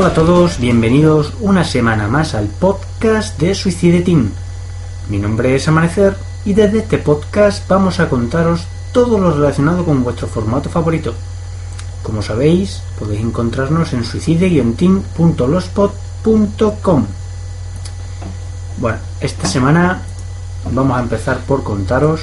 Hola 0.00 0.08
a 0.08 0.14
todos, 0.14 0.58
bienvenidos 0.58 1.34
una 1.40 1.62
semana 1.62 2.08
más 2.08 2.34
al 2.34 2.46
podcast 2.46 3.38
de 3.38 3.54
Suicide 3.54 4.00
Team. 4.00 4.30
Mi 5.10 5.18
nombre 5.18 5.54
es 5.54 5.68
Amanecer 5.68 6.16
y 6.46 6.54
desde 6.54 6.78
este 6.78 6.96
podcast 6.96 7.68
vamos 7.68 8.00
a 8.00 8.08
contaros 8.08 8.64
todo 8.92 9.18
lo 9.18 9.30
relacionado 9.30 9.84
con 9.84 10.02
vuestro 10.02 10.26
formato 10.26 10.70
favorito. 10.70 11.12
Como 12.02 12.22
sabéis, 12.22 12.80
podéis 12.98 13.20
encontrarnos 13.20 13.92
en 13.92 14.06
suicide-team.lospot.com. 14.06 17.06
Bueno, 18.78 18.98
esta 19.20 19.46
semana 19.46 20.00
vamos 20.72 20.96
a 20.96 21.02
empezar 21.02 21.40
por 21.40 21.62
contaros 21.62 22.22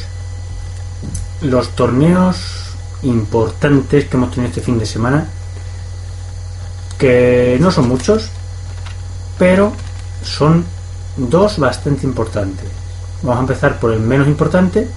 los 1.44 1.76
torneos 1.76 2.72
importantes 3.04 4.06
que 4.06 4.18
hemos 4.18 4.32
tenido 4.32 4.50
este 4.50 4.62
fin 4.62 4.80
de 4.80 4.88
semana 4.88 5.28
que 6.98 7.58
no 7.60 7.72
son 7.72 7.88
muchos, 7.88 8.30
pero 9.38 9.72
son 10.24 10.66
dos 11.16 11.60
bastante 11.60 12.06
importantes. 12.06 12.66
Vamos 13.22 13.38
a 13.38 13.42
empezar 13.42 13.80
por 13.80 13.94
el 13.94 14.00
menos 14.00 14.28
importante, 14.28 14.88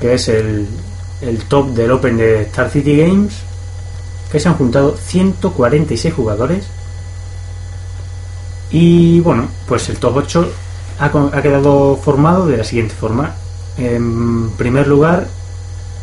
que 0.00 0.14
es 0.14 0.28
el, 0.28 0.68
el 1.20 1.44
top 1.44 1.70
del 1.70 1.92
Open 1.92 2.16
de 2.16 2.42
Star 2.42 2.70
City 2.70 2.96
Games, 2.96 3.34
que 4.30 4.40
se 4.40 4.48
han 4.48 4.54
juntado 4.54 4.96
146 4.96 6.14
jugadores. 6.14 6.66
Y 8.70 9.20
bueno, 9.20 9.48
pues 9.66 9.88
el 9.88 9.98
top 9.98 10.18
8 10.18 10.52
ha, 11.00 11.06
ha 11.06 11.42
quedado 11.42 11.96
formado 11.96 12.46
de 12.46 12.56
la 12.56 12.64
siguiente 12.64 12.94
forma. 12.94 13.34
En 13.76 14.50
primer 14.50 14.86
lugar, 14.86 15.26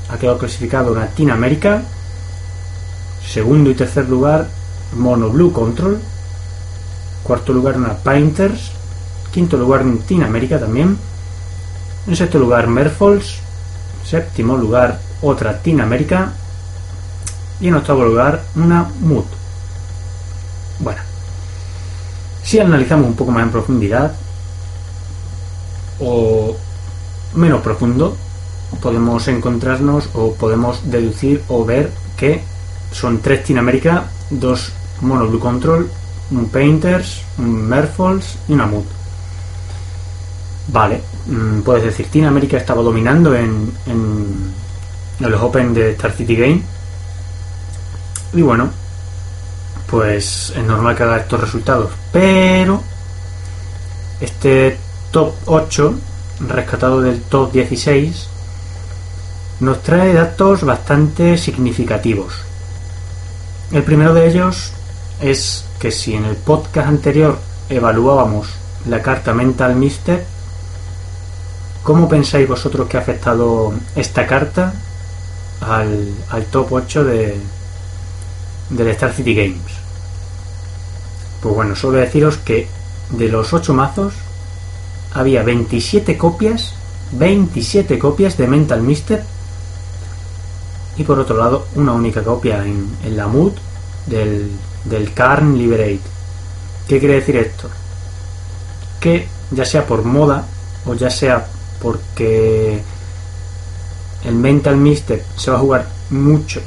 ha 0.10 0.18
quedado 0.18 0.38
clasificado 0.38 0.94
Latin 0.94 1.32
América. 1.32 1.84
Segundo 3.26 3.70
y 3.70 3.76
tercer 3.76 4.08
lugar, 4.10 4.48
Mono 4.94 5.30
Blue 5.30 5.52
Control. 5.52 6.00
Cuarto 7.24 7.54
lugar 7.54 7.78
una 7.78 7.94
Painters. 7.94 8.72
Quinto 9.32 9.58
lugar 9.58 9.84
Team 10.08 10.24
América 10.24 10.60
también. 10.60 10.98
En 12.08 12.16
sexto 12.16 12.40
lugar 12.40 12.68
Merfolds. 12.68 13.40
Séptimo 14.06 14.56
lugar 14.56 15.00
otra 15.22 15.62
Team 15.62 15.82
América. 15.82 16.34
Y 17.60 17.68
en 17.68 17.76
octavo 17.76 18.06
lugar 18.06 18.44
una 18.56 18.90
Mood. 19.02 19.26
Bueno. 20.80 21.02
Si 22.44 22.60
analizamos 22.60 23.08
un 23.08 23.16
poco 23.16 23.32
más 23.32 23.44
en 23.44 23.52
profundidad 23.52 24.14
o 26.00 26.56
menos 27.36 27.62
profundo, 27.62 28.16
podemos 28.82 29.28
encontrarnos 29.28 30.10
o 30.14 30.34
podemos 30.34 30.90
deducir 30.90 31.44
o 31.48 31.66
ver 31.66 31.92
que 32.16 32.44
son 32.92 33.20
tres 33.20 33.44
Team 33.44 33.60
América, 33.60 34.06
dos 34.30 34.72
Mono 35.02 35.28
Blue 35.28 35.40
Control, 35.40 35.90
un 36.32 36.50
Painters, 36.50 37.22
un 37.38 37.68
Merfolds 37.68 38.38
y 38.48 38.54
una 38.54 38.66
Mood. 38.66 38.86
Vale, 40.70 41.02
mm, 41.28 41.62
puedes 41.62 41.84
decir, 41.84 42.08
Team 42.08 42.26
América 42.26 42.58
estaba 42.58 42.82
dominando 42.82 43.34
en, 43.36 43.72
en, 43.86 44.54
en 45.20 45.32
los 45.32 45.42
Open 45.42 45.74
de 45.74 45.92
Star 45.92 46.12
City 46.12 46.36
Game. 46.36 46.62
Y 48.34 48.42
bueno, 48.42 48.70
pues 49.88 50.54
es 50.56 50.64
normal 50.64 50.96
que 50.96 51.04
haga 51.04 51.18
estos 51.18 51.40
resultados. 51.40 51.92
Pero 52.12 52.84
este 54.20 54.78
top 55.12 55.34
8, 55.46 55.96
rescatado 56.48 57.02
del 57.02 57.22
top 57.22 57.52
16, 57.54 58.28
nos 59.62 59.82
trae 59.82 60.14
datos 60.14 60.64
bastante 60.64 61.38
significativos. 61.38 62.47
El 63.72 63.84
primero 63.84 64.14
de 64.14 64.28
ellos 64.28 64.72
es 65.22 65.66
que 65.80 65.92
si 65.92 66.16
en 66.16 66.24
el 66.24 66.38
podcast 66.38 66.88
anterior 66.88 67.38
evaluábamos 67.68 68.48
la 68.88 69.02
carta 69.02 69.34
Mental 69.34 69.76
Mister, 69.76 70.24
¿cómo 71.84 72.08
pensáis 72.08 72.48
vosotros 72.48 72.88
que 72.88 72.96
ha 72.96 73.02
afectado 73.02 73.74
esta 73.96 74.26
carta 74.26 74.74
al, 75.60 76.14
al 76.30 76.46
top 76.46 76.72
8 76.72 77.04
de, 77.04 77.38
del 78.70 78.88
Star 78.88 79.14
City 79.14 79.36
Games? 79.36 79.74
Pues 81.42 81.54
bueno, 81.54 81.76
solo 81.76 81.98
deciros 81.98 82.38
que 82.38 82.70
de 83.10 83.28
los 83.28 83.52
8 83.52 83.74
mazos 83.74 84.14
había 85.14 85.44
27 85.44 86.18
copias, 86.18 86.74
27 87.12 88.00
copias 88.00 88.38
de 88.38 88.48
Mental 88.48 88.82
Mister 88.82 89.26
y 90.98 91.04
por 91.04 91.20
otro 91.20 91.38
lado 91.38 91.68
una 91.76 91.94
única 91.94 92.24
copia 92.24 92.66
en, 92.66 92.90
en 93.04 93.16
la 93.16 93.28
mood 93.28 93.54
del, 94.06 94.52
del 94.86 95.14
Carn 95.14 95.58
Liberate. 95.58 96.02
¿Qué 96.88 97.00
quiere 97.00 97.16
decir 97.16 97.36
esto? 97.38 97.70
Que 99.00 99.28
ya 99.52 99.66
sea 99.66 99.86
por 99.86 100.04
moda 100.04 100.46
o 100.86 100.94
ya 100.94 101.10
sea 101.10 101.48
porque 101.82 102.82
el 104.24 104.36
Mental 104.36 104.78
Mister 104.78 105.24
se 105.36 105.52
va 105.52 105.58
a 105.58 105.62
jugar 105.62 105.88
mucho 106.10 106.62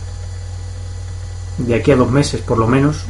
de 1.59 1.75
aquí 1.75 1.91
a 1.91 1.97
dos 1.97 2.11
meses 2.11 2.41
por 2.41 2.59
lo 2.59 2.67
menos, 2.67 3.05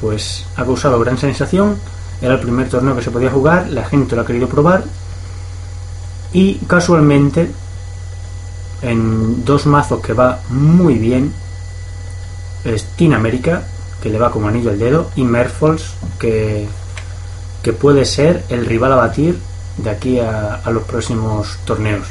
pues 0.00 0.44
ha 0.56 0.64
causado 0.64 0.98
gran 1.00 1.18
sensación. 1.18 1.76
Era 2.20 2.34
el 2.34 2.40
primer 2.40 2.68
torneo 2.68 2.96
que 2.96 3.02
se 3.02 3.10
podía 3.10 3.30
jugar, 3.30 3.68
la 3.68 3.84
gente 3.84 4.16
lo 4.16 4.22
ha 4.22 4.26
querido 4.26 4.48
probar 4.48 4.84
y 6.32 6.56
casualmente 6.66 7.50
en 8.84 9.44
dos 9.44 9.66
mazos 9.66 10.00
que 10.00 10.12
va 10.12 10.40
muy 10.50 10.94
bien 10.94 11.32
es 12.64 12.84
Team 12.96 13.14
América 13.14 13.64
que 14.02 14.10
le 14.10 14.18
va 14.18 14.30
como 14.30 14.48
anillo 14.48 14.70
al 14.70 14.78
dedo 14.78 15.10
y 15.16 15.24
Merfolds 15.24 15.94
que, 16.18 16.68
que 17.62 17.72
puede 17.72 18.04
ser 18.04 18.44
el 18.50 18.66
rival 18.66 18.92
a 18.92 18.96
batir 18.96 19.38
de 19.78 19.90
aquí 19.90 20.20
a, 20.20 20.56
a 20.56 20.70
los 20.70 20.84
próximos 20.84 21.58
torneos. 21.64 22.06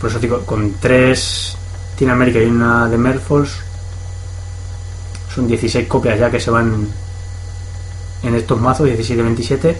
Por 0.00 0.10
eso 0.10 0.18
digo 0.18 0.40
con 0.40 0.74
tres 0.80 1.56
Team 1.96 2.10
América 2.10 2.40
y 2.40 2.46
una 2.46 2.88
de 2.88 2.98
Merfolds 2.98 3.52
son 5.32 5.46
16 5.46 5.86
copias 5.86 6.18
ya 6.18 6.30
que 6.30 6.40
se 6.40 6.50
van 6.50 6.88
en 8.22 8.34
estos 8.34 8.60
mazos 8.60 8.88
17-27 8.88 9.76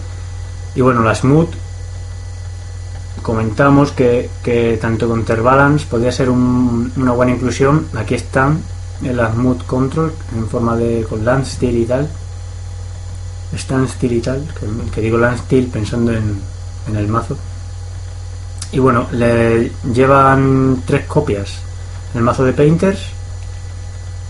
y 0.75 0.81
bueno 0.81 1.03
la 1.03 1.13
Smooth 1.13 1.66
comentamos 3.21 3.91
que, 3.91 4.29
que 4.43 4.77
tanto 4.81 5.07
con 5.07 5.25
Terbalance 5.25 5.85
podría 5.85 6.11
ser 6.11 6.29
un, 6.29 6.91
una 6.95 7.11
buena 7.11 7.33
inclusión. 7.33 7.87
Aquí 7.95 8.15
están 8.15 8.61
en 9.01 9.17
las 9.17 9.35
Mood 9.35 9.61
Control 9.63 10.13
en 10.35 10.47
forma 10.47 10.75
de 10.75 11.05
con 11.07 11.23
Lance 11.23 11.55
Steel 11.55 11.77
y 11.77 11.85
tal. 11.85 12.07
Stand 13.53 13.89
Steel 13.89 14.13
y 14.13 14.21
tal, 14.21 14.45
que, 14.59 14.91
que 14.91 15.01
digo 15.01 15.17
Lance 15.17 15.43
Steel 15.43 15.67
pensando 15.67 16.11
en, 16.11 16.39
en, 16.87 16.95
el 16.95 17.07
mazo. 17.07 17.37
Y 18.71 18.79
bueno, 18.79 19.07
le 19.11 19.71
llevan 19.93 20.83
tres 20.85 21.05
copias 21.05 21.59
el 22.13 22.21
mazo 22.21 22.43
de 22.43 22.53
Painters. 22.53 22.99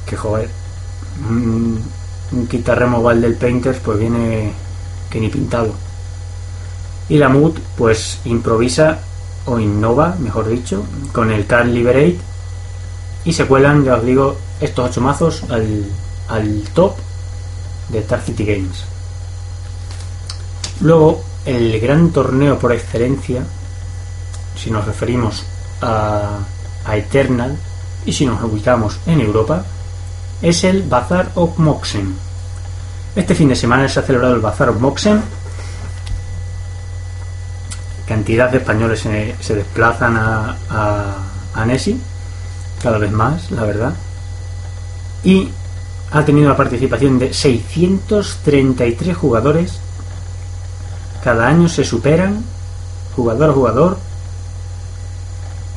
Que 0.05 0.15
joder, 0.15 0.49
un, 1.29 1.81
un 2.31 2.47
del 3.21 3.35
Painters 3.35 3.79
pues 3.79 3.99
viene 3.99 4.51
que 5.09 5.19
ni 5.19 5.29
pintado 5.29 5.86
y 7.09 7.18
la 7.18 7.30
Mood 7.30 7.57
pues 7.77 8.19
improvisa 8.25 9.00
o 9.45 9.59
innova, 9.59 10.15
mejor 10.19 10.50
dicho, 10.50 10.83
con 11.12 11.31
el 11.31 11.45
Card 11.45 11.68
Liberate 11.68 12.18
y 13.24 13.33
se 13.33 13.45
cuelan, 13.45 13.83
ya 13.83 13.95
os 13.95 14.06
digo, 14.06 14.38
estos 14.59 14.89
ocho 14.89 15.01
mazos 15.01 15.44
al, 15.50 15.86
al 16.27 16.63
top 16.74 16.95
de 17.89 18.00
Star 18.00 18.21
City 18.21 18.45
Games. 18.45 18.83
Luego, 20.81 21.24
el 21.45 21.80
gran 21.80 22.12
torneo 22.12 22.59
por 22.59 22.74
excelencia, 22.74 23.44
si 24.56 24.69
nos 24.69 24.86
referimos 24.86 25.44
a, 25.81 26.39
a 26.86 26.98
Eternal 26.98 27.57
y 28.06 28.13
si 28.13 28.25
nos 28.25 28.42
ubicamos 28.44 29.00
en 29.06 29.21
Europa, 29.21 29.63
es 30.42 30.63
el 30.63 30.83
Bazar 30.83 31.31
of 31.36 31.57
Moxen. 31.57 32.15
Este 33.15 33.33
fin 33.33 33.50
de 33.50 33.56
semana 33.56 33.89
se 33.89 34.00
ha 34.00 34.04
celebrado 34.04 34.36
el 34.36 34.42
Bazar 34.42 34.69
of 34.69 34.80
Moxen. 34.80 35.21
Cantidad 38.07 38.50
de 38.50 38.59
españoles 38.59 39.01
se, 39.01 39.56
desplazan 39.56 40.15
a, 40.15 40.57
a, 40.69 41.15
a 41.54 41.65
Nessie, 41.65 41.98
cada 42.81 42.98
vez 42.98 43.12
más, 43.12 43.51
la 43.51 43.63
verdad. 43.63 43.94
Y 45.24 45.50
ha 46.12 46.24
tenido 46.24 46.50
la 46.50 46.56
participación 46.56 47.19
de 47.19 47.33
633 47.33 49.18
jugadores. 49.18 49.80
Cada 51.24 51.48
año 51.48 51.68
se 51.68 51.83
superan 51.83 52.44
jugador 53.15 53.50
a 53.50 53.54
jugador, 53.54 53.98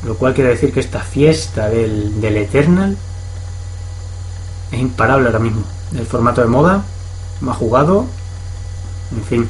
lo 0.05 0.15
cual 0.15 0.33
quiere 0.33 0.51
decir 0.51 0.71
que 0.71 0.79
esta 0.79 0.99
fiesta 1.01 1.69
del, 1.69 2.21
del 2.21 2.37
Eternal 2.37 2.95
es 4.71 4.79
imparable 4.79 5.27
ahora 5.27 5.39
mismo. 5.39 5.63
El 5.93 6.05
formato 6.05 6.41
de 6.41 6.47
moda, 6.47 6.83
más 7.41 7.57
jugado, 7.57 8.05
en 9.15 9.23
fin. 9.23 9.49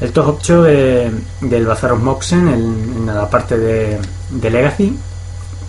El 0.00 0.12
top 0.12 0.36
8 0.38 0.62
de, 0.62 1.12
del 1.40 1.66
Bazar 1.66 1.92
of 1.92 2.02
Moxen 2.02 2.48
en, 2.48 3.06
la 3.06 3.30
parte 3.30 3.56
de, 3.56 4.00
Legacy 4.42 4.98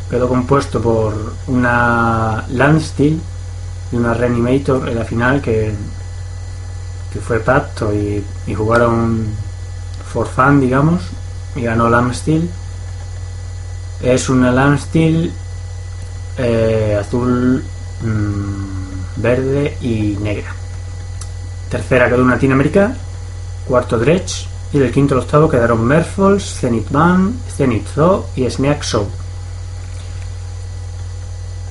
quedó 0.10 0.28
compuesto 0.28 0.82
por 0.82 1.34
una 1.48 2.44
Landsteel 2.50 3.20
y 3.92 3.96
una 3.96 4.14
Reanimator 4.14 4.90
en 4.90 4.96
la 4.98 5.06
final 5.06 5.42
que, 5.42 5.74
que 7.14 7.20
fue 7.20 7.40
pacto 7.40 7.94
y, 7.94 8.24
jugaron 8.54 9.28
for 10.12 10.28
fun, 10.28 10.60
digamos, 10.60 11.04
y 11.56 11.62
ganó 11.62 11.90
Landsteel. 11.90 12.50
Es 14.02 14.28
una 14.28 14.52
Landsteel 14.52 15.32
eh, 16.38 16.98
azul, 17.00 17.64
mmm, 18.02 19.22
verde 19.22 19.78
y 19.82 20.18
negra. 20.20 20.54
Tercera 21.70 22.10
quedó 22.10 22.24
una 22.24 22.34
Latinoamérica, 22.34 22.96
cuarto 23.68 23.98
Dredge 23.98 24.48
y 24.74 24.80
del 24.80 24.92
quinto 24.92 25.16
al 25.16 25.22
octavo 25.22 25.50
quedaron 25.50 25.84
Merfolds, 25.84 26.60
Zenith 26.60 26.90
Band, 26.90 27.36
Zenith 27.50 27.88
Zoo 27.88 28.26
y 28.36 28.50
Snack 28.50 28.84
Show. 28.84 29.08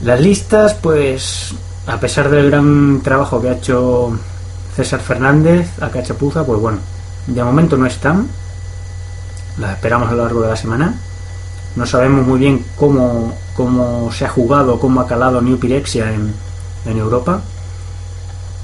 Las 0.00 0.20
listas, 0.20 0.74
pues, 0.74 1.54
a 1.86 1.98
pesar 1.98 2.28
del 2.28 2.50
gran 2.50 3.00
trabajo 3.02 3.40
que 3.40 3.48
ha 3.48 3.52
hecho 3.52 4.18
César 4.74 5.00
Fernández 5.00 5.70
a 5.80 5.90
Cachapuza, 5.90 6.44
pues 6.44 6.60
bueno, 6.60 6.78
de 7.26 7.44
momento 7.44 7.76
no 7.76 7.86
están. 7.86 8.28
Las 9.58 9.72
esperamos 9.72 10.08
a 10.08 10.14
lo 10.14 10.24
largo 10.24 10.42
de 10.42 10.48
la 10.48 10.56
semana. 10.56 10.94
No 11.76 11.86
sabemos 11.86 12.26
muy 12.26 12.38
bien 12.38 12.64
cómo, 12.76 13.36
cómo 13.54 14.10
se 14.12 14.24
ha 14.24 14.28
jugado, 14.28 14.78
cómo 14.78 15.00
ha 15.00 15.06
calado 15.06 15.40
New 15.40 15.58
Pyrexia 15.58 16.12
en, 16.12 16.34
en 16.86 16.98
Europa. 16.98 17.40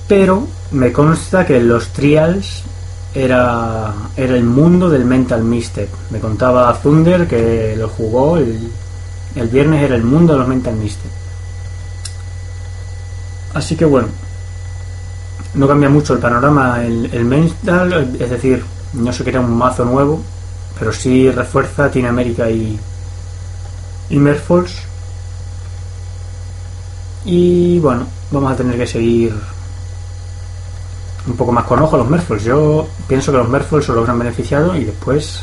Pero 0.09 0.47
me 0.73 0.93
consta 0.93 1.47
que 1.47 1.61
los 1.61 1.89
trials 1.89 2.65
era, 3.15 3.93
era 4.17 4.35
el 4.35 4.45
mundo 4.45 4.89
del 4.89 5.05
Mental 5.05 5.43
Mystic. 5.43 5.89
Me 6.11 6.21
contaba 6.21 6.77
Thunder 6.81 7.27
que 7.27 7.75
lo 7.77 7.89
jugó 7.89 8.37
el, 8.37 8.71
el 9.35 9.49
viernes, 9.49 9.83
era 9.83 9.97
el 9.97 10.05
mundo 10.05 10.33
de 10.35 10.39
los 10.39 10.49
Mental 10.49 10.75
Mystic. 10.75 11.11
Así 13.55 13.75
que 13.77 13.85
bueno, 13.85 14.09
no 15.55 15.67
cambia 15.67 15.89
mucho 15.89 16.15
el 16.15 16.21
panorama 16.21 16.85
el, 16.85 17.25
mental, 17.25 18.17
es 18.19 18.31
decir, 18.31 18.65
no 18.93 19.13
se 19.13 19.25
crea 19.25 19.41
un 19.41 19.57
mazo 19.57 19.85
nuevo, 19.85 20.23
pero 20.79 20.93
sí 20.93 21.31
refuerza 21.31 21.91
Team 21.91 22.07
América 22.07 22.49
y, 22.49 22.79
y 24.09 24.17
Merfolds. 24.17 24.73
Y 27.25 27.79
bueno, 27.81 28.07
vamos 28.31 28.53
a 28.53 28.57
tener 28.57 28.77
que 28.77 28.87
seguir 28.87 29.35
un 31.27 31.37
poco 31.37 31.53
más 31.53 31.65
con 31.65 31.81
ojo 31.81 31.97
los 31.97 32.09
Merfolds. 32.09 32.45
Yo 32.45 32.87
pienso 33.07 33.33
que 33.33 33.39
los 33.39 33.49
Merfolds 33.49 33.87
son 33.87 33.97
los 33.97 34.09
han 34.09 34.19
beneficiado 34.19 34.77
y 34.77 34.85
después 34.85 35.43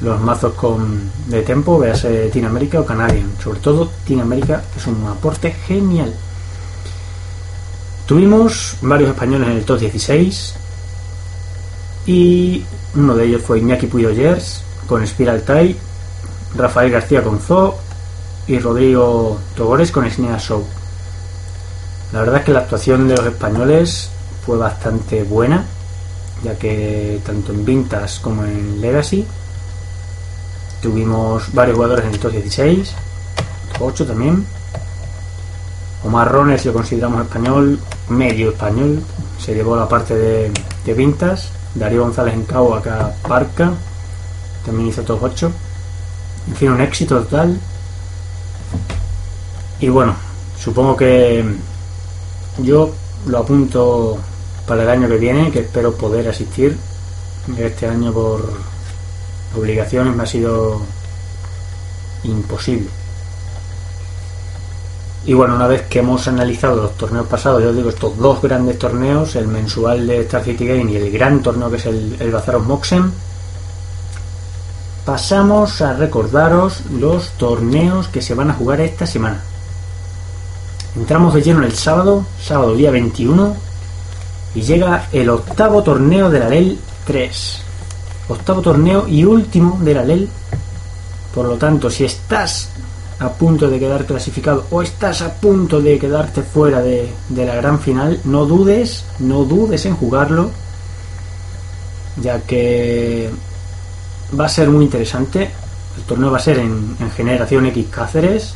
los 0.00 0.20
mazos 0.20 0.54
con 0.54 1.10
de 1.26 1.42
tempo, 1.42 1.78
véase 1.78 2.30
Team 2.30 2.46
América 2.46 2.80
o 2.80 2.86
Canadian. 2.86 3.30
Sobre 3.42 3.60
todo 3.60 3.90
Team 4.06 4.20
América 4.20 4.62
es 4.76 4.86
un 4.86 5.06
aporte 5.06 5.52
genial. 5.52 6.14
Tuvimos 8.06 8.76
varios 8.82 9.10
españoles 9.10 9.48
en 9.48 9.56
el 9.56 9.64
top 9.64 9.78
16 9.78 10.54
y 12.06 12.64
uno 12.94 13.14
de 13.14 13.26
ellos 13.26 13.42
fue 13.42 13.58
Iñaki 13.58 13.86
Puyoyers 13.86 14.62
con 14.86 15.06
Spiral 15.06 15.42
Tai, 15.42 15.76
Rafael 16.56 16.90
García 16.90 17.22
con 17.22 17.38
Zoo 17.38 17.76
y 18.46 18.58
Rodrigo 18.58 19.38
Togores 19.54 19.92
con 19.92 20.10
Snea 20.10 20.38
Show. 20.38 20.64
La 22.12 22.20
verdad 22.20 22.38
es 22.38 22.44
que 22.44 22.52
la 22.52 22.60
actuación 22.60 23.06
de 23.06 23.16
los 23.16 23.26
españoles 23.26 24.10
fue 24.44 24.56
bastante 24.56 25.22
buena, 25.22 25.64
ya 26.42 26.58
que 26.58 27.20
tanto 27.24 27.52
en 27.52 27.64
Vintas 27.64 28.18
como 28.20 28.44
en 28.44 28.80
Legacy 28.80 29.26
tuvimos 30.80 31.52
varios 31.52 31.76
jugadores 31.76 32.06
en 32.06 32.12
el 32.12 32.18
top 32.18 32.32
16, 32.32 32.92
top 33.72 33.82
8 33.82 34.06
también. 34.06 34.44
Omar 36.04 36.32
Rones 36.32 36.64
lo 36.64 36.72
consideramos 36.72 37.22
español, 37.22 37.78
medio 38.08 38.50
español, 38.50 39.02
se 39.38 39.54
llevó 39.54 39.76
la 39.76 39.88
parte 39.88 40.14
de, 40.14 40.52
de 40.84 40.94
Vintas. 40.94 41.50
Darío 41.74 42.02
González 42.02 42.34
en 42.34 42.44
Cabo, 42.44 42.74
acá 42.74 43.14
Parca, 43.22 43.72
también 44.64 44.88
hizo 44.88 45.02
top 45.02 45.22
8. 45.22 45.52
En 46.48 46.56
fin, 46.56 46.70
un 46.70 46.80
éxito 46.80 47.18
total. 47.20 47.60
Y 49.78 49.88
bueno, 49.88 50.14
supongo 50.58 50.96
que 50.96 51.44
yo 52.58 52.92
lo 53.26 53.38
apunto 53.38 54.18
para 54.66 54.82
el 54.82 54.88
año 54.88 55.08
que 55.08 55.16
viene, 55.16 55.50
que 55.50 55.60
espero 55.60 55.94
poder 55.94 56.28
asistir. 56.28 56.76
Este 57.58 57.86
año 57.86 58.12
por 58.12 58.52
obligaciones 59.56 60.14
me 60.14 60.22
ha 60.22 60.26
sido 60.26 60.80
imposible. 62.24 62.88
Y 65.26 65.34
bueno, 65.34 65.54
una 65.54 65.66
vez 65.66 65.82
que 65.82 65.98
hemos 65.98 66.26
analizado 66.28 66.76
los 66.76 66.96
torneos 66.96 67.26
pasados, 67.26 67.62
yo 67.62 67.72
digo 67.72 67.90
estos 67.90 68.16
dos 68.16 68.40
grandes 68.40 68.78
torneos, 68.78 69.36
el 69.36 69.48
mensual 69.48 70.06
de 70.06 70.20
Star 70.20 70.44
City 70.44 70.66
Game 70.66 70.90
y 70.92 70.96
el 70.96 71.10
gran 71.10 71.42
torneo 71.42 71.70
que 71.70 71.76
es 71.76 71.86
el, 71.86 72.16
el 72.18 72.30
Bazar 72.30 72.56
of 72.56 72.66
Moxen, 72.66 73.12
pasamos 75.04 75.82
a 75.82 75.92
recordaros 75.92 76.82
los 76.90 77.30
torneos 77.32 78.08
que 78.08 78.22
se 78.22 78.34
van 78.34 78.50
a 78.50 78.54
jugar 78.54 78.80
esta 78.80 79.06
semana. 79.06 79.42
Entramos 80.96 81.34
de 81.34 81.42
lleno 81.42 81.64
el 81.64 81.74
sábado, 81.74 82.24
sábado 82.42 82.74
día 82.74 82.90
21, 82.90 83.56
y 84.54 84.62
llega 84.62 85.08
el 85.12 85.30
octavo 85.30 85.82
torneo 85.82 86.30
de 86.30 86.38
la 86.40 86.48
LEL 86.48 86.78
3. 87.06 87.62
Octavo 88.28 88.60
torneo 88.60 89.06
y 89.08 89.24
último 89.24 89.78
de 89.82 89.94
la 89.94 90.04
LEL. 90.04 90.28
Por 91.34 91.46
lo 91.46 91.56
tanto, 91.56 91.90
si 91.90 92.04
estás 92.04 92.70
a 93.20 93.28
punto 93.28 93.68
de 93.68 93.78
quedar 93.78 94.06
clasificado 94.06 94.66
o 94.70 94.82
estás 94.82 95.20
a 95.22 95.34
punto 95.34 95.80
de 95.80 95.98
quedarte 95.98 96.42
fuera 96.42 96.80
de, 96.80 97.12
la 97.34 97.54
gran 97.54 97.78
final, 97.78 98.20
no 98.24 98.46
dudes, 98.46 99.04
no 99.18 99.44
dudes 99.44 99.84
en 99.86 99.94
jugarlo, 99.94 100.50
ya 102.20 102.40
que 102.40 103.30
va 104.38 104.46
a 104.46 104.48
ser 104.48 104.70
muy 104.70 104.84
interesante. 104.84 105.50
El 105.96 106.02
torneo 106.04 106.30
va 106.30 106.38
a 106.38 106.40
ser 106.40 106.58
en, 106.58 106.96
en 106.98 107.10
Generación 107.10 107.66
X 107.66 107.86
Cáceres, 107.90 108.54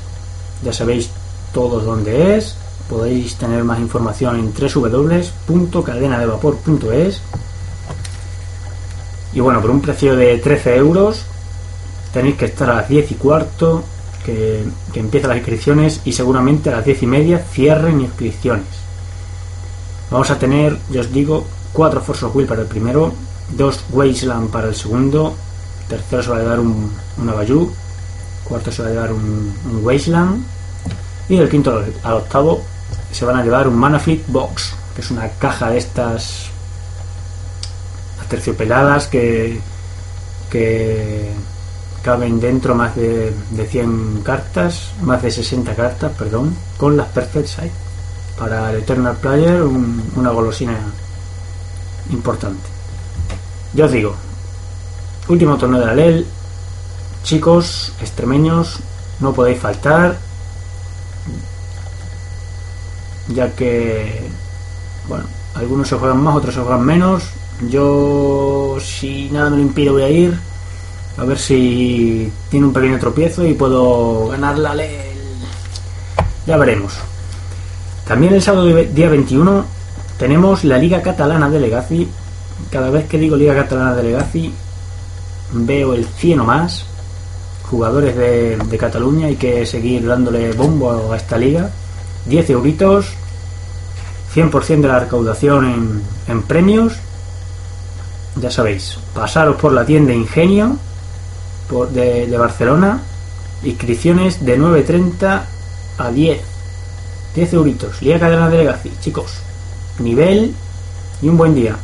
ya 0.63 0.73
sabéis 0.73 1.11
todos 1.53 1.85
dónde 1.85 2.37
es, 2.37 2.57
podéis 2.89 3.37
tener 3.37 3.63
más 3.65 3.81
información 3.81 4.37
en 4.37 4.53
www.cadenadevapor.es 4.53 7.21
y 9.33 9.41
bueno, 9.41 9.61
por 9.61 9.71
un 9.71 9.81
precio 9.81 10.15
de 10.17 10.39
13 10.39 10.77
euros 10.77 11.25
tenéis 12.13 12.37
que 12.37 12.45
estar 12.45 12.71
a 12.71 12.77
las 12.77 12.89
10 12.89 13.11
y 13.13 13.15
cuarto 13.15 13.83
que, 14.25 14.65
que 14.93 15.01
empiezan 15.01 15.31
las 15.31 15.39
inscripciones 15.39 16.03
y 16.05 16.13
seguramente 16.13 16.71
a 16.71 16.77
las 16.77 16.85
10 16.85 17.03
y 17.03 17.07
media 17.07 17.39
cierren 17.39 18.01
inscripciones. 18.01 18.67
Vamos 20.11 20.31
a 20.31 20.39
tener, 20.39 20.79
ya 20.91 21.01
os 21.01 21.13
digo, 21.13 21.45
4 21.73 22.01
Force 22.01 22.25
of 22.25 22.37
Will 22.37 22.47
para 22.47 22.63
el 22.63 22.69
primero, 22.69 23.13
2 23.57 23.85
Wasteland 23.91 24.51
para 24.51 24.69
el 24.69 24.77
segundo, 24.77 25.35
tercero 25.89 26.23
se 26.23 26.31
va 26.31 26.37
a 26.37 26.41
llevar 26.41 26.61
un, 26.61 26.93
un 27.19 27.29
Abayú, 27.29 27.73
cuarto 28.45 28.71
se 28.71 28.83
va 28.83 28.89
a 28.89 28.93
llevar 28.93 29.13
un, 29.13 29.53
un 29.71 29.85
Wasteland 29.85 30.45
y 31.29 31.37
del 31.37 31.49
quinto 31.49 31.83
al 32.03 32.13
octavo 32.13 32.63
se 33.13 33.25
van 33.25 33.37
a 33.37 33.45
llevar 33.45 33.69
un 33.69 33.77
Manafit 33.77 34.27
Box, 34.29 34.75
que 34.95 35.01
es 35.01 35.11
una 35.11 35.29
caja 35.29 35.71
de 35.71 35.79
estas 35.79 36.51
terciopeladas 38.29 39.07
que, 39.07 39.61
que 40.51 41.31
caben 42.03 42.41
dentro 42.41 42.75
más 42.75 42.97
de, 42.97 43.33
de 43.51 43.67
100 43.67 44.23
cartas, 44.23 44.93
más 45.03 45.23
de 45.23 45.31
60 45.31 45.75
cartas, 45.75 46.13
perdón, 46.19 46.57
con 46.77 46.97
las 46.97 47.09
Perfect 47.09 47.47
Sight. 47.47 47.73
Para 48.39 48.71
el 48.71 48.79
Eternal 48.79 49.17
Player, 49.17 49.63
un, 49.63 50.03
una 50.17 50.31
golosina 50.31 50.77
importante. 52.11 52.69
Ya 53.75 53.85
os 53.85 53.93
digo, 53.93 54.15
último 55.29 55.57
torneo 55.57 55.81
de 55.81 55.87
la 55.87 55.95
LEL, 55.95 56.27
chicos 57.23 57.93
extremeños, 58.01 58.81
no 59.21 59.33
podéis 59.33 59.61
faltar, 59.61 60.19
ya 63.29 63.51
que, 63.55 64.21
bueno, 65.09 65.25
algunos 65.55 65.89
se 65.89 65.97
juegan 65.97 66.23
más, 66.23 66.37
otros 66.37 66.55
se 66.55 66.61
juegan 66.61 66.85
menos. 66.85 67.25
Yo, 67.69 68.79
si 68.81 69.31
nada 69.31 69.51
me 69.51 69.57
lo 69.57 69.63
impide, 69.63 69.91
voy 69.91 70.03
a 70.03 70.09
ir 70.11 70.39
a 71.17 71.25
ver 71.25 71.39
si 71.39 72.31
tiene 72.51 72.67
un 72.67 72.73
pequeño 72.73 72.99
tropiezo 72.99 73.47
y 73.47 73.55
puedo 73.55 74.29
ganar 74.29 74.59
la 74.59 74.75
LEL. 74.75 75.15
Ya 76.47 76.57
veremos. 76.57 76.95
También 78.07 78.35
el 78.35 78.43
sábado 78.43 78.67
día 78.67 79.09
21 79.09 79.65
tenemos 80.19 80.65
la 80.65 80.79
Liga 80.79 81.03
Catalana 81.03 81.49
de 81.49 81.61
Legacy. 81.61 82.09
Cada 82.71 82.91
vez 82.91 83.07
que 83.07 83.19
digo 83.19 83.37
Liga 83.37 83.55
Catalana 83.55 83.95
de 83.95 84.03
Legacy 84.03 84.53
veo 85.53 85.95
el 85.95 86.05
100 86.05 86.41
o 86.41 86.45
más 86.45 86.85
jugadores 87.63 88.17
de, 88.17 88.57
de 88.57 88.79
Cataluña. 88.79 89.29
Hay 89.29 89.37
que 89.37 89.65
seguir 89.65 90.07
dándole 90.07 90.53
bombo 90.53 91.13
a 91.13 91.17
esta 91.17 91.39
liga. 91.39 91.71
10 92.27 92.51
euritos, 92.51 93.15
100% 94.35 94.81
de 94.81 94.89
la 94.89 95.01
recaudación 95.01 95.65
en, 95.67 96.03
en 96.29 96.43
premios. 96.43 96.95
Ya 98.37 98.51
sabéis, 98.51 98.99
pasaros 99.15 99.57
por 99.57 99.73
la 99.73 99.85
tienda 99.85 100.13
Ingenio 100.13 100.77
por, 101.69 101.91
de, 101.91 102.27
de 102.27 102.39
Barcelona. 102.39 103.01
Inscripciones 103.63 104.45
de 104.45 104.59
9.30 104.59 105.43
a 105.99 106.11
10. 106.11 106.41
10 107.35 107.53
euritos. 107.53 108.03
Liga 108.03 108.19
Cadena 108.19 108.49
de 108.49 108.59
Legacy, 108.59 108.93
chicos. 109.01 109.39
Nivel 109.99 110.55
y 111.23 111.29
un 111.29 111.37
buen 111.37 111.55
día. 111.55 111.77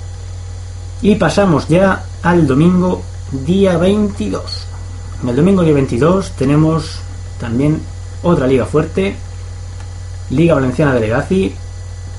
Y 1.02 1.14
pasamos 1.14 1.68
ya 1.68 2.04
al 2.22 2.46
domingo 2.46 3.02
día 3.32 3.78
22. 3.78 4.66
En 5.22 5.28
el 5.28 5.36
domingo 5.36 5.62
día 5.62 5.74
22 5.74 6.32
tenemos 6.32 7.00
también 7.38 7.80
otra 8.22 8.46
liga 8.46 8.66
fuerte. 8.66 9.16
Liga 10.30 10.54
Valenciana 10.54 10.94
de 10.94 11.00
Legacy. 11.00 11.54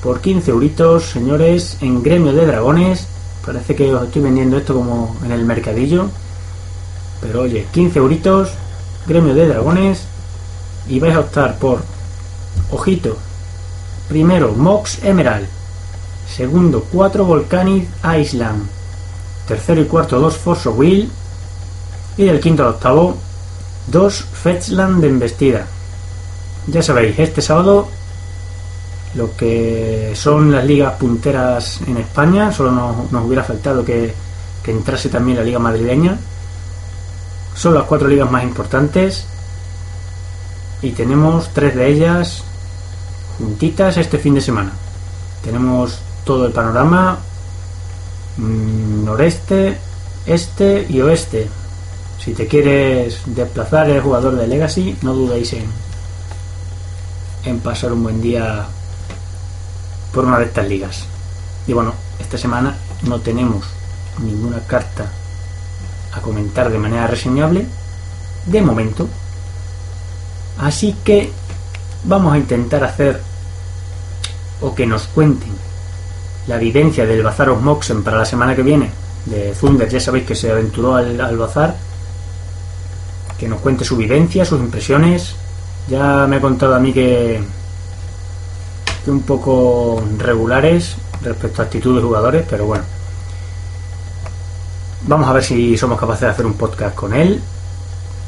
Por 0.02 0.20
15 0.20 0.50
euritos, 0.50 1.10
señores, 1.10 1.78
en 1.80 2.02
Gremio 2.02 2.32
de 2.32 2.46
Dragones. 2.46 3.06
Parece 3.44 3.74
que 3.74 3.94
os 3.94 4.04
estoy 4.04 4.22
vendiendo 4.22 4.58
esto 4.58 4.74
como 4.74 5.16
en 5.24 5.32
el 5.32 5.44
mercadillo. 5.44 6.08
Pero 7.20 7.42
oye, 7.42 7.66
15 7.72 7.98
euritos, 7.98 8.50
Gremio 9.06 9.34
de 9.34 9.48
Dragones. 9.48 10.04
Y 10.88 11.00
vais 11.00 11.14
a 11.14 11.20
optar 11.20 11.58
por 11.58 11.82
Ojito. 12.70 13.16
Primero, 14.08 14.52
Mox 14.52 15.02
Emerald. 15.02 15.46
Segundo, 16.28 16.86
4 16.92 17.24
Volcanic 17.24 17.88
Island. 18.18 18.66
Tercero 19.46 19.80
y 19.80 19.84
cuarto, 19.84 20.20
2 20.20 20.36
Fosso 20.36 20.72
Will. 20.72 21.10
Y 22.16 22.24
del 22.24 22.40
quinto 22.40 22.64
al 22.64 22.70
octavo, 22.70 23.16
2 23.86 24.24
Fetchland 24.42 25.00
de 25.00 25.08
Embestida. 25.08 25.66
Ya 26.66 26.82
sabéis, 26.82 27.18
este 27.18 27.40
sábado 27.40 27.88
lo 29.14 29.36
que 29.36 30.12
son 30.14 30.50
las 30.50 30.64
ligas 30.64 30.94
punteras 30.94 31.80
en 31.86 31.98
España, 31.98 32.50
solo 32.50 32.70
nos, 32.70 33.24
hubiera 33.24 33.44
faltado 33.44 33.84
que, 33.84 34.14
que 34.62 34.70
entrase 34.70 35.08
también 35.08 35.38
la 35.38 35.44
liga 35.44 35.58
madrileña. 35.58 36.16
Son 37.54 37.74
las 37.74 37.84
cuatro 37.84 38.08
ligas 38.08 38.30
más 38.30 38.42
importantes 38.44 39.26
y 40.80 40.90
tenemos 40.92 41.50
tres 41.52 41.74
de 41.76 41.88
ellas 41.88 42.42
juntitas 43.38 43.96
este 43.98 44.18
fin 44.18 44.34
de 44.34 44.40
semana. 44.40 44.72
Tenemos 45.44 45.98
todo 46.24 46.46
el 46.46 46.52
panorama 46.52 47.18
mm, 48.38 49.04
noreste, 49.04 49.76
este 50.24 50.86
y 50.88 51.00
oeste. 51.00 51.48
Si 52.18 52.32
te 52.32 52.46
quieres 52.46 53.20
desplazar 53.26 53.90
el 53.90 54.00
jugador 54.00 54.36
de 54.36 54.46
Legacy, 54.46 54.96
no 55.02 55.12
dudéis 55.12 55.52
en, 55.52 55.64
en 57.44 57.58
pasar 57.60 57.92
un 57.92 58.04
buen 58.04 58.22
día 58.22 58.66
por 60.12 60.24
una 60.24 60.38
de 60.38 60.46
estas 60.46 60.68
ligas. 60.68 61.04
Y 61.66 61.72
bueno, 61.72 61.94
esta 62.18 62.38
semana 62.38 62.76
no 63.02 63.20
tenemos 63.20 63.66
ninguna 64.18 64.60
carta 64.60 65.06
a 66.12 66.20
comentar 66.20 66.70
de 66.70 66.78
manera 66.78 67.06
reseñable 67.06 67.66
de 68.46 68.62
momento. 68.62 69.08
Así 70.58 70.96
que 71.04 71.32
vamos 72.04 72.34
a 72.34 72.38
intentar 72.38 72.84
hacer 72.84 73.20
o 74.60 74.74
que 74.74 74.86
nos 74.86 75.04
cuenten 75.08 75.52
la 76.46 76.56
vivencia 76.56 77.06
del 77.06 77.22
Bazar 77.22 77.50
of 77.50 77.62
Moxen 77.62 78.02
para 78.02 78.18
la 78.18 78.24
semana 78.24 78.54
que 78.54 78.62
viene 78.62 78.90
de 79.26 79.54
Thunder, 79.58 79.88
ya 79.88 80.00
sabéis 80.00 80.26
que 80.26 80.34
se 80.34 80.50
aventuró 80.50 80.96
al, 80.96 81.20
al 81.20 81.36
bazar, 81.36 81.76
que 83.38 83.48
nos 83.48 83.60
cuente 83.60 83.84
su 83.84 83.96
vivencia, 83.96 84.44
sus 84.44 84.60
impresiones. 84.60 85.34
Ya 85.88 86.26
me 86.28 86.36
ha 86.36 86.40
contado 86.40 86.74
a 86.74 86.80
mí 86.80 86.92
que 86.92 87.40
un 89.10 89.22
poco 89.22 90.02
regulares 90.18 90.96
respecto 91.22 91.62
a 91.62 91.64
actitud 91.64 91.96
de 91.96 92.02
jugadores, 92.02 92.44
pero 92.48 92.66
bueno. 92.66 92.84
Vamos 95.06 95.28
a 95.28 95.32
ver 95.32 95.42
si 95.42 95.76
somos 95.76 95.98
capaces 95.98 96.22
de 96.22 96.28
hacer 96.28 96.46
un 96.46 96.54
podcast 96.54 96.94
con 96.94 97.12
él. 97.12 97.40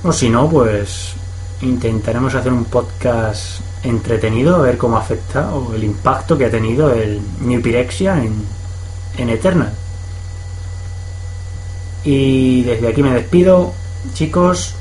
O 0.02 0.12
si 0.12 0.28
no, 0.28 0.48
pues 0.48 1.14
intentaremos 1.60 2.34
hacer 2.34 2.52
un 2.52 2.64
podcast 2.64 3.60
entretenido, 3.82 4.56
a 4.56 4.62
ver 4.62 4.76
cómo 4.76 4.96
afecta 4.96 5.54
o 5.54 5.74
el 5.74 5.84
impacto 5.84 6.36
que 6.36 6.46
ha 6.46 6.50
tenido 6.50 6.92
el 6.92 7.20
New 7.40 7.62
Pyrexia 7.62 8.22
en, 8.22 8.34
en 9.16 9.28
Eternal. 9.30 9.72
Y 12.04 12.62
desde 12.64 12.88
aquí 12.88 13.02
me 13.02 13.14
despido, 13.14 13.72
chicos. 14.12 14.74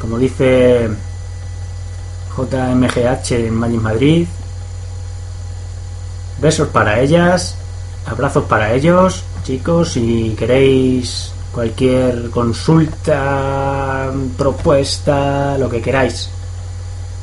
Como 0.00 0.18
dice 0.18 0.88
JMGH 2.36 3.32
en 3.32 3.54
Magic 3.54 3.80
Madrid. 3.80 4.26
Besos 6.42 6.68
para 6.68 7.00
ellas, 7.00 7.56
abrazos 8.04 8.44
para 8.44 8.74
ellos, 8.74 9.24
chicos. 9.44 9.92
Si 9.92 10.34
queréis 10.36 11.32
cualquier 11.52 12.28
consulta, 12.30 14.10
propuesta, 14.36 15.56
lo 15.56 15.70
que 15.70 15.80
queráis, 15.80 16.28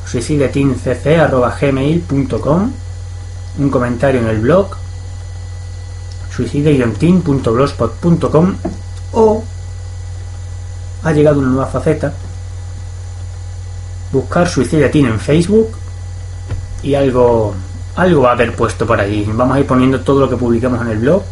suicideteamcc.gmail.com 0.06 2.72
un 3.58 3.68
comentario 3.68 4.20
en 4.20 4.28
el 4.28 4.38
blog 4.38 4.76
suicideionteam.blogspot.com 6.34 8.54
o 9.12 9.44
ha 11.02 11.12
llegado 11.12 11.40
una 11.40 11.48
nueva 11.48 11.66
faceta 11.66 12.12
buscar 14.12 14.48
Suicide 14.48 14.88
Team 14.88 15.06
en 15.06 15.18
Facebook 15.20 15.72
y 16.82 16.94
algo 16.94 17.54
algo 17.96 18.22
va 18.22 18.30
a 18.30 18.32
haber 18.32 18.54
puesto 18.54 18.86
por 18.86 19.00
allí 19.00 19.24
vamos 19.32 19.56
a 19.56 19.60
ir 19.60 19.66
poniendo 19.66 20.00
todo 20.00 20.20
lo 20.20 20.30
que 20.30 20.36
publicamos 20.36 20.80
en 20.80 20.88
el 20.88 20.98
blog. 20.98 21.22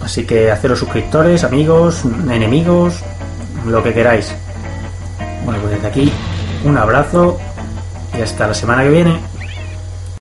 Así 0.00 0.24
que 0.24 0.50
haceros 0.50 0.78
suscriptores 0.78 1.44
amigos 1.44 2.04
enemigos 2.04 3.00
lo 3.66 3.82
que 3.82 3.92
queráis. 3.92 4.34
Bueno 5.44 5.60
pues 5.60 5.74
desde 5.74 5.86
aquí 5.86 6.12
un 6.64 6.76
abrazo 6.76 7.38
y 8.16 8.22
hasta 8.22 8.46
la 8.46 8.54
semana 8.54 8.82
que 8.82 8.90
viene. 8.90 9.29